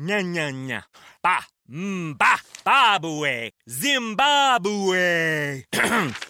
nya 0.00 0.20
nya 0.24 0.50
nya. 0.50 0.82
Ba, 1.22 1.44
mba, 1.68 2.16
mm, 2.16 2.16
babue, 2.64 3.50
Zimbabwe. 3.68 5.64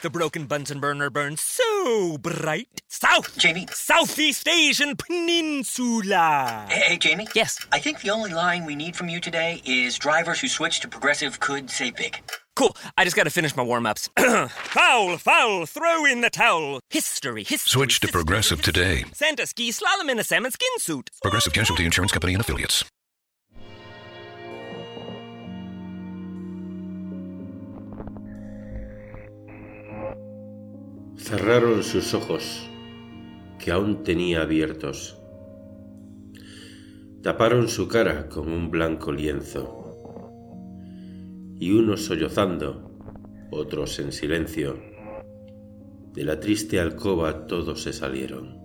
the 0.03 0.11
broken 0.13 0.47
Bunsen 0.47 0.81
burner 0.81 1.09
burns 1.11 1.41
so 1.41 2.19
bright. 2.19 2.83
South, 2.89 3.39
Jamie. 3.39 3.67
Southeast 3.73 4.49
Asian 4.49 4.97
Peninsula. 4.97 6.67
Hey, 6.69 6.81
hey, 6.81 6.97
Jamie? 6.99 7.29
Yes. 7.35 7.65
I 7.71 7.79
think 7.79 8.01
the 8.01 8.11
only 8.11 8.33
line 8.33 8.65
we 8.67 8.75
need 8.75 8.97
from 8.97 9.09
you 9.09 9.21
today 9.21 9.63
is 9.65 9.97
drivers 9.99 10.41
who 10.41 10.49
switch 10.49 10.81
to 10.81 10.89
progressive 10.89 11.39
could 11.39 11.71
say 11.71 11.93
big. 11.93 12.19
Cool. 12.57 12.77
I 12.99 13.05
just 13.05 13.15
got 13.17 13.25
to 13.25 13.31
finish 13.31 13.55
my 13.57 13.63
warm 13.63 13.87
ups. 13.87 14.09
foul, 14.19 15.17
foul, 15.19 15.65
throw 15.67 16.05
in 16.05 16.21
the 16.23 16.31
towel. 16.31 16.81
History, 16.91 17.45
history. 17.45 17.71
Switch 17.71 18.01
to 18.01 18.09
history, 18.09 18.19
Progressive 18.19 18.59
history. 18.59 18.73
today. 18.73 19.05
Santa 19.15 19.47
ski 19.47 19.71
slalom 19.71 20.11
in 20.11 20.19
a 20.19 20.25
salmon 20.25 20.51
skin 20.51 20.79
suit. 20.79 21.09
Progressive 21.23 21.53
Casualty 21.53 21.85
Insurance 21.85 22.11
Company 22.13 22.35
and 22.35 22.41
Affiliates. 22.43 22.85
Cerraron 31.31 31.85
sus 31.85 32.13
ojos, 32.13 32.69
que 33.61 33.71
aún 33.71 34.03
tenía 34.03 34.43
abiertos. 34.43 35.17
Taparon 37.23 37.69
su 37.69 37.87
cara 37.87 38.29
con 38.29 38.51
un 38.51 38.69
blanco 38.69 39.13
lienzo. 39.13 39.95
Y 41.61 41.71
unos 41.71 42.05
sollozando, 42.07 42.91
otros 43.53 44.01
en 44.01 44.11
silencio. 44.11 44.77
De 46.15 46.25
la 46.25 46.41
triste 46.41 46.81
alcoba 46.81 47.47
todos 47.47 47.81
se 47.81 47.93
salieron. 47.93 48.59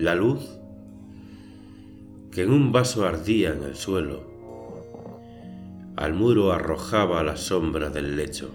La 0.00 0.16
luz, 0.16 0.58
que 2.32 2.42
en 2.42 2.50
un 2.50 2.72
vaso 2.72 3.06
ardía 3.06 3.52
en 3.52 3.62
el 3.62 3.76
suelo, 3.76 4.24
al 5.94 6.12
muro 6.12 6.50
arrojaba 6.50 7.22
la 7.22 7.36
sombra 7.36 7.88
del 7.88 8.16
lecho 8.16 8.50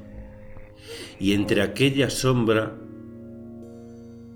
y 1.19 1.33
entre 1.33 1.61
aquella 1.61 2.09
sombra 2.09 2.75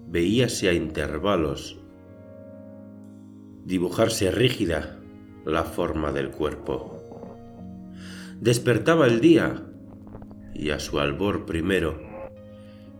veíase 0.10 0.70
a 0.70 0.74
intervalos 0.74 1.80
dibujarse 3.66 4.30
rígida 4.32 5.00
la 5.46 5.64
forma 5.64 6.12
del 6.12 6.32
cuerpo. 6.32 7.00
Despertaba 8.40 9.08
el 9.08 9.22
día 9.22 9.64
y 10.54 10.72
a 10.72 10.80
su 10.80 11.00
albor 11.00 11.46
primero, 11.46 12.02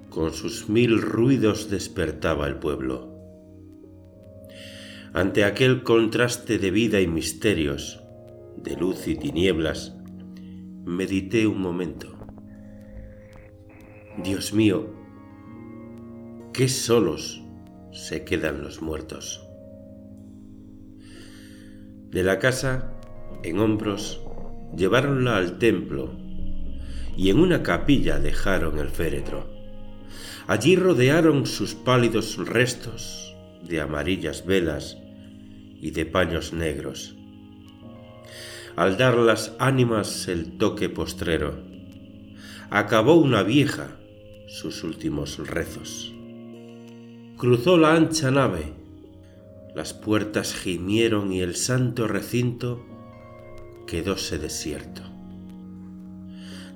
con 0.10 0.34
sus 0.34 0.70
mil 0.70 1.02
ruidos 1.02 1.70
despertaba 1.70 2.48
el 2.48 2.56
pueblo. 2.56 3.12
Ante 5.14 5.44
aquel 5.44 5.84
contraste 5.84 6.58
de 6.58 6.72
vida 6.72 7.02
y 7.02 7.08
misterios, 7.08 8.02
de 8.58 8.76
luz 8.76 9.08
y 9.08 9.16
tinieblas, 9.16 9.96
medité 10.86 11.46
un 11.46 11.62
momento. 11.62 12.23
Dios 14.22 14.54
mío, 14.54 14.94
qué 16.54 16.70
solos 16.70 17.42
se 17.92 18.24
quedan 18.24 18.62
los 18.62 18.80
muertos. 18.80 19.44
De 22.12 22.22
la 22.22 22.38
casa, 22.38 22.94
en 23.42 23.58
hombros, 23.58 24.22
lleváronla 24.78 25.38
al 25.38 25.58
templo 25.58 26.12
y 27.18 27.32
en 27.32 27.40
una 27.40 27.64
capilla 27.64 28.20
dejaron 28.20 28.78
el 28.78 28.90
féretro. 28.90 29.50
Allí 30.46 30.76
rodearon 30.76 31.48
sus 31.48 31.74
pálidos 31.74 32.38
restos 32.38 33.36
de 33.68 33.82
amarillas 33.82 34.46
velas 34.46 34.96
y 35.82 35.90
de 35.90 36.06
paños 36.06 36.54
negros. 36.54 37.16
Al 38.76 38.96
dar 38.96 39.16
las 39.16 39.56
ánimas 39.58 40.28
el 40.28 40.60
toque 40.60 40.88
postrero, 40.88 41.64
acabó 42.70 43.16
una 43.16 43.42
vieja 43.42 43.98
sus 44.54 44.84
últimos 44.84 45.40
rezos. 45.40 46.14
Cruzó 47.38 47.76
la 47.76 47.96
ancha 47.96 48.30
nave, 48.30 48.74
las 49.74 49.96
puertas 49.96 50.54
gimieron 50.54 51.34
y 51.34 51.42
el 51.42 51.56
santo 51.56 52.08
recinto 52.08 52.86
quedóse 53.88 54.38
desierto. 54.38 55.02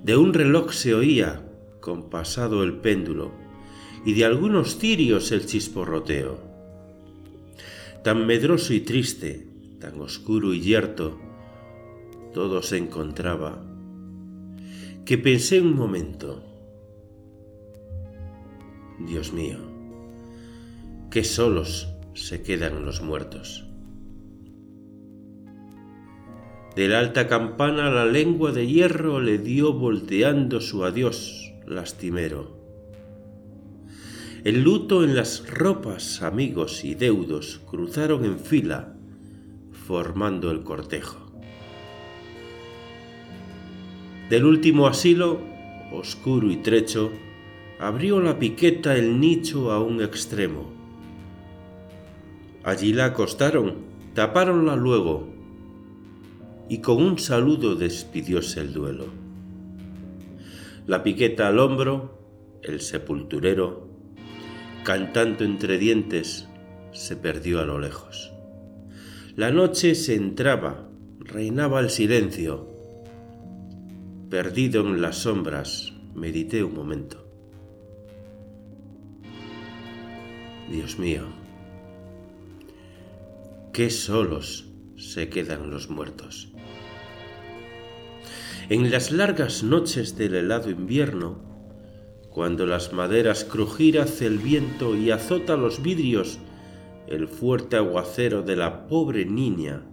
De 0.04 0.18
un 0.18 0.34
reloj 0.34 0.72
se 0.72 0.96
oía, 0.96 1.48
compasado 1.80 2.64
el 2.64 2.78
péndulo, 2.78 3.32
y 4.04 4.14
de 4.14 4.26
algunos 4.26 4.80
cirios 4.80 5.32
el 5.32 5.46
chisporroteo. 5.46 6.40
Tan 8.04 8.26
medroso 8.26 8.74
y 8.74 8.80
triste, 8.80 9.50
tan 9.80 10.02
oscuro 10.02 10.52
y 10.56 10.62
yerto, 10.62 11.20
todo 12.34 12.64
se 12.64 12.78
encontraba, 12.78 13.64
que 15.06 15.20
pensé 15.20 15.62
un 15.62 15.76
momento, 15.76 16.47
Dios 19.00 19.32
mío, 19.32 19.58
qué 21.12 21.24
solos 21.24 21.88
se 22.14 22.42
quedan 22.42 22.84
los 22.84 23.02
muertos. 23.02 23.66
De 26.76 26.88
la 26.88 27.00
alta 27.00 27.28
campana 27.28 27.90
la 27.90 28.06
lengua 28.06 28.52
de 28.52 28.68
hierro 28.68 29.20
le 29.20 29.38
dio 29.38 29.74
volteando 29.74 30.62
su 30.62 30.84
adiós 30.84 31.54
lastimero. 31.66 32.58
El 34.44 34.64
luto 34.64 35.04
en 35.04 35.16
las 35.16 35.48
ropas, 35.50 36.22
amigos 36.22 36.84
y 36.84 36.96
deudos 36.96 37.62
cruzaron 37.70 38.26
en 38.26 38.40
fila, 38.40 38.96
formando 39.72 40.52
el 40.52 40.64
cortejo. 40.64 41.32
Del 44.30 44.46
último 44.46 44.88
asilo, 44.88 45.40
oscuro 45.92 46.52
y 46.52 46.58
trecho, 46.58 47.12
abrió 47.80 48.20
la 48.20 48.40
piqueta 48.40 48.96
el 48.96 49.20
nicho 49.20 49.72
a 49.72 49.84
un 49.84 50.02
extremo. 50.02 50.72
Allí 52.64 52.92
la 52.92 53.06
acostaron, 53.06 53.76
tapáronla 54.14 54.76
luego, 54.76 55.28
y 56.70 56.80
con 56.80 57.02
un 57.02 57.20
saludo 57.20 57.76
despidióse 57.76 58.62
el 58.62 58.74
duelo. 58.74 59.06
La 60.86 61.04
piqueta 61.04 61.48
al 61.48 61.60
hombro, 61.60 62.18
el 62.64 62.82
sepulturero, 62.82 63.88
cantando 64.84 65.44
entre 65.44 65.78
dientes, 65.78 66.48
se 66.94 67.16
perdió 67.16 67.62
a 67.62 67.66
lo 67.66 67.80
lejos. 67.80 68.34
La 69.36 69.52
noche 69.52 69.94
se 69.94 70.16
entraba, 70.16 70.90
reinaba 71.20 71.80
el 71.80 71.92
silencio. 71.92 72.68
Perdido 74.30 74.82
en 74.82 75.02
las 75.02 75.18
sombras, 75.18 75.94
medité 76.16 76.64
un 76.64 76.74
momento. 76.74 77.27
Dios 80.70 81.00
mío, 81.00 81.24
qué 83.72 83.90
solos 83.90 84.66
se 84.98 85.30
quedan 85.30 85.72
los 85.72 85.90
muertos. 85.90 86.50
En 88.68 88.92
las 88.92 89.12
largas 89.12 89.64
noches 89.64 90.18
del 90.18 90.36
helado 90.36 90.70
invierno, 90.70 91.40
cuando 92.30 92.66
las 92.66 92.92
maderas 92.92 93.46
crujir 93.46 93.98
hace 93.98 94.26
el 94.26 94.40
viento 94.40 94.98
y 94.98 95.10
azota 95.10 95.56
los 95.56 95.82
vidrios, 95.82 96.40
el 97.08 97.30
fuerte 97.30 97.78
aguacero 97.78 98.42
de 98.42 98.58
la 98.58 98.88
pobre 98.88 99.26
niña, 99.26 99.84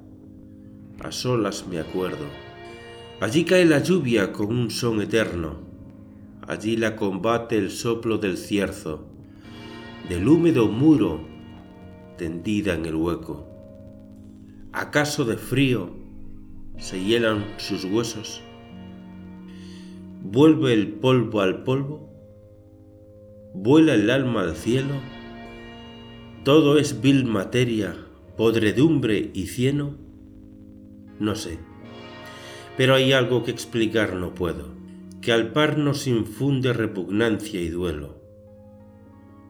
a 0.99 1.13
solas 1.13 1.69
me 1.69 1.79
acuerdo. 1.79 2.25
Allí 3.21 3.45
cae 3.45 3.65
la 3.65 3.79
lluvia 3.79 4.33
con 4.33 4.49
un 4.49 4.73
son 4.73 5.01
eterno, 5.01 5.61
allí 6.49 6.77
la 6.77 6.97
combate 6.97 7.57
el 7.59 7.71
soplo 7.71 8.19
del 8.19 8.37
cierzo, 8.37 9.14
del 10.09 10.29
húmedo 10.29 10.69
muro 10.69 11.21
tendida 12.19 12.75
en 12.75 12.85
el 12.85 12.95
hueco. 12.95 13.49
¿Acaso 14.73 15.25
de 15.25 15.39
frío 15.39 15.95
se 16.77 17.03
hielan 17.03 17.45
sus 17.57 17.85
huesos? 17.85 18.43
¿Vuelve 20.23 20.75
el 20.75 20.89
polvo 20.89 21.41
al 21.41 21.63
polvo? 21.65 22.11
¿Vuela 23.55 23.95
el 23.95 24.11
alma 24.11 24.43
al 24.43 24.57
cielo? 24.57 24.95
¿Todo 26.45 26.79
es 26.79 27.01
vil 27.01 27.25
materia, 27.25 27.97
podredumbre 28.37 29.31
y 29.33 29.47
cieno? 29.47 29.97
No 31.19 31.35
sé, 31.35 31.59
pero 32.77 32.95
hay 32.95 33.13
algo 33.13 33.45
que 33.45 33.53
explicar 33.53 34.15
no 34.17 34.35
puedo, 34.35 34.75
que 35.23 35.33
al 35.33 35.53
par 35.53 35.79
nos 35.79 36.07
infunde 36.07 36.73
repugnancia 36.75 37.61
y 37.61 37.69
duelo 37.69 38.24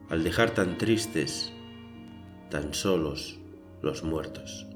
al 0.09 0.23
dejar 0.23 0.51
tan 0.51 0.77
tristes, 0.77 1.51
tan 2.49 2.73
solos 2.73 3.39
los 3.81 4.03
muertos. 4.03 4.67